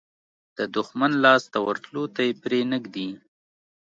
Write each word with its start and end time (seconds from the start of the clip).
د 0.57 0.59
دښمن 0.75 1.11
لاس 1.23 1.43
ته 1.51 1.59
ورتلو 1.67 2.03
ته 2.15 2.21
یې 2.27 2.33
پرې 2.43 2.59
نه 2.71 2.77
ږدي. 2.83 3.09